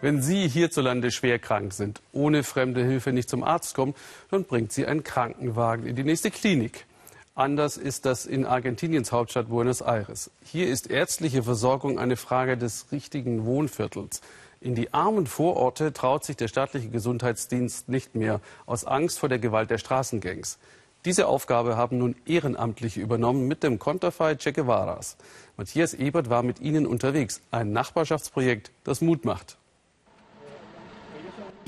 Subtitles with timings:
[0.00, 3.96] Wenn Sie hierzulande schwer krank sind, ohne fremde Hilfe nicht zum Arzt kommen,
[4.30, 6.86] dann bringt Sie ein Krankenwagen in die nächste Klinik.
[7.34, 10.30] Anders ist das in Argentiniens Hauptstadt Buenos Aires.
[10.44, 14.20] Hier ist ärztliche Versorgung eine Frage des richtigen Wohnviertels.
[14.60, 19.40] In die armen Vororte traut sich der staatliche Gesundheitsdienst nicht mehr aus Angst vor der
[19.40, 20.58] Gewalt der Straßengangs.
[21.06, 25.16] Diese Aufgabe haben nun Ehrenamtliche übernommen mit dem Konterfei Che Guevaras.
[25.56, 27.40] Matthias Ebert war mit ihnen unterwegs.
[27.50, 29.58] Ein Nachbarschaftsprojekt, das Mut macht.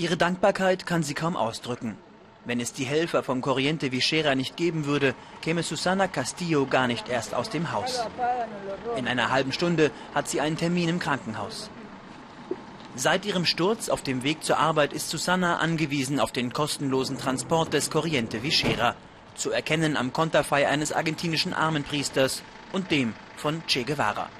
[0.00, 1.94] Ihre Dankbarkeit kann sie kaum ausdrücken.
[2.46, 7.10] Wenn es die Helfer vom Corriente Vichera nicht geben würde, käme Susana Castillo gar nicht
[7.10, 8.00] erst aus dem Haus.
[8.96, 11.68] In einer halben Stunde hat sie einen Termin im Krankenhaus.
[12.96, 17.74] Seit ihrem Sturz auf dem Weg zur Arbeit ist Susana angewiesen auf den kostenlosen Transport
[17.74, 18.94] des Corriente Vichera,
[19.34, 24.30] zu erkennen am Konterfei eines argentinischen Armenpriesters und dem von Che Guevara.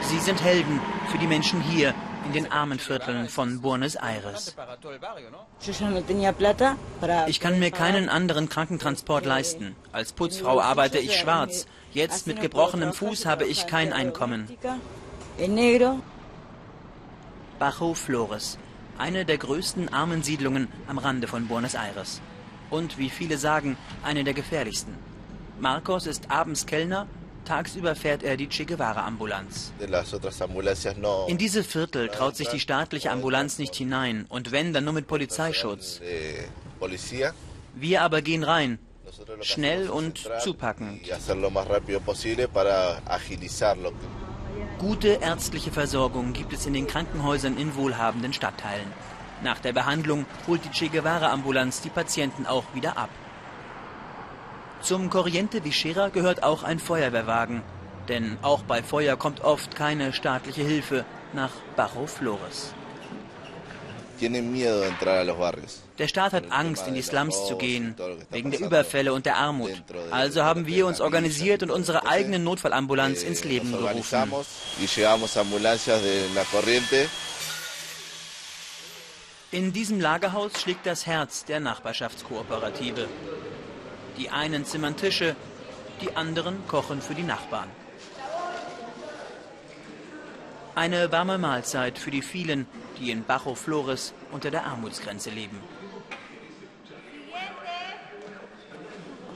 [0.00, 1.94] Sie sind Helden für die Menschen hier,
[2.24, 4.54] in den armen Vierteln von Buenos Aires.
[7.26, 9.76] Ich kann mir keinen anderen Krankentransport leisten.
[9.92, 11.66] Als Putzfrau arbeite ich schwarz.
[11.92, 14.48] Jetzt mit gebrochenem Fuß habe ich kein Einkommen.
[17.58, 18.58] Bajo Flores,
[18.98, 22.20] eine der größten Armensiedlungen am Rande von Buenos Aires.
[22.70, 24.94] Und wie viele sagen, eine der gefährlichsten.
[25.60, 27.06] Marcos ist abends Kellner
[27.44, 29.72] Tagsüber fährt er die Che Guevara-Ambulanz.
[31.26, 35.06] In diese Viertel traut sich die staatliche Ambulanz nicht hinein und wenn, dann nur mit
[35.06, 36.00] Polizeischutz.
[37.74, 38.78] Wir aber gehen rein,
[39.40, 41.00] schnell und zupackend.
[44.78, 48.86] Gute ärztliche Versorgung gibt es in den Krankenhäusern in wohlhabenden Stadtteilen.
[49.42, 53.10] Nach der Behandlung holt die Che Guevara-Ambulanz die Patienten auch wieder ab.
[54.82, 57.62] Zum Corriente Vichera gehört auch ein Feuerwehrwagen.
[58.08, 62.74] Denn auch bei Feuer kommt oft keine staatliche Hilfe nach Bajo Flores.
[65.98, 67.96] Der Staat hat Angst, in die Slums zu gehen,
[68.30, 69.72] wegen der Überfälle und der Armut.
[70.10, 74.32] Also haben wir uns organisiert und unsere eigene Notfallambulanz ins Leben gerufen.
[79.50, 83.08] In diesem Lagerhaus schlägt das Herz der Nachbarschaftskooperative.
[84.22, 85.34] Die einen zimmern Tische,
[86.00, 87.68] die anderen kochen für die Nachbarn.
[90.76, 92.68] Eine warme Mahlzeit für die vielen,
[93.00, 95.58] die in Bajo Flores unter der Armutsgrenze leben.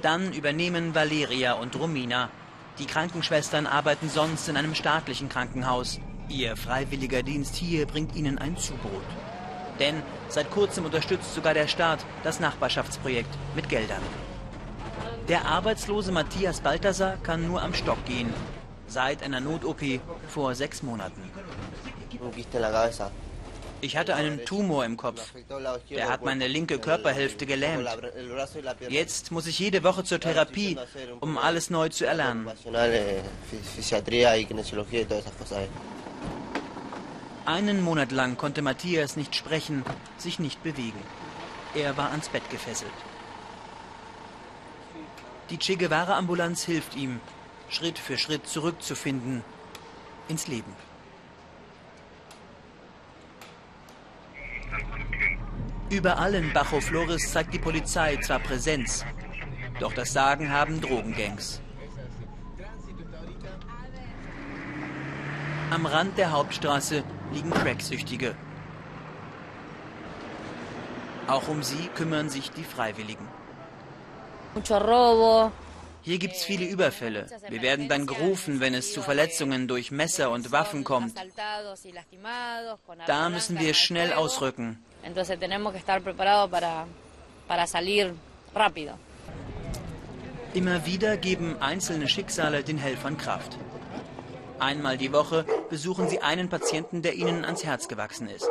[0.00, 2.30] Dann übernehmen Valeria und Romina.
[2.78, 5.98] Die Krankenschwestern arbeiten sonst in einem staatlichen Krankenhaus.
[6.28, 9.02] Ihr freiwilliger Dienst hier bringt ihnen ein Zubrot.
[9.80, 14.02] Denn seit kurzem unterstützt sogar der Staat das Nachbarschaftsprojekt mit Geldern.
[15.28, 18.32] Der arbeitslose Matthias Balthasar kann nur am Stock gehen.
[18.86, 19.82] Seit einer Not-OP
[20.28, 21.22] vor sechs Monaten.
[23.82, 25.32] Ich hatte einen Tumor im Kopf.
[25.90, 27.86] Der hat meine linke Körperhälfte gelähmt.
[28.88, 30.78] Jetzt muss ich jede Woche zur Therapie,
[31.20, 32.50] um alles neu zu erlernen.
[37.44, 39.84] Einen Monat lang konnte Matthias nicht sprechen,
[40.16, 41.00] sich nicht bewegen.
[41.74, 42.92] Er war ans Bett gefesselt.
[45.50, 47.20] Die Che Guevara-Ambulanz hilft ihm,
[47.70, 49.42] Schritt für Schritt zurückzufinden
[50.28, 50.72] ins Leben.
[55.90, 59.06] Überall in Bajo Flores zeigt die Polizei zwar Präsenz,
[59.80, 61.62] doch das Sagen haben Drogengangs.
[65.70, 68.34] Am Rand der Hauptstraße liegen Cracksüchtige.
[71.26, 73.26] Auch um sie kümmern sich die Freiwilligen.
[76.02, 77.26] Hier gibt es viele Überfälle.
[77.48, 81.14] Wir werden dann gerufen, wenn es zu Verletzungen durch Messer und Waffen kommt.
[83.06, 84.82] Da müssen wir schnell ausrücken.
[90.54, 93.58] Immer wieder geben einzelne Schicksale den Helfern Kraft.
[94.58, 98.48] Einmal die Woche besuchen sie einen Patienten, der ihnen ans Herz gewachsen ist.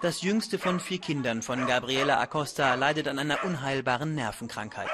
[0.00, 4.90] Das jüngste von vier Kindern von Gabriela Acosta leidet an einer unheilbaren Nervenkrankheit.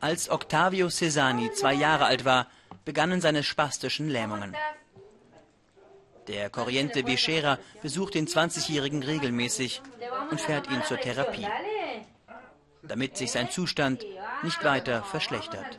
[0.00, 2.46] Als Octavio Cesani zwei Jahre alt war,
[2.86, 4.56] begannen seine spastischen Lähmungen.
[6.28, 9.82] Der Corriente Vichera besucht den 20-Jährigen regelmäßig
[10.30, 11.46] und fährt ihn zur Therapie,
[12.82, 14.04] damit sich sein Zustand
[14.42, 15.78] nicht weiter verschlechtert.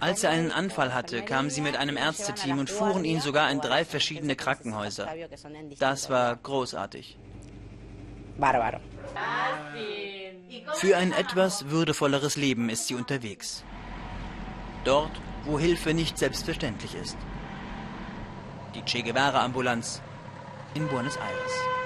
[0.00, 3.60] Als er einen Anfall hatte, kamen sie mit einem Ärzteteam und fuhren ihn sogar in
[3.60, 5.08] drei verschiedene Krankenhäuser.
[5.78, 7.18] Das war großartig.
[10.74, 13.64] Für ein etwas würdevolleres Leben ist sie unterwegs.
[14.84, 15.12] Dort,
[15.44, 17.16] wo Hilfe nicht selbstverständlich ist.
[18.74, 20.02] Die Che Guevara-Ambulanz
[20.74, 21.85] in Buenos Aires.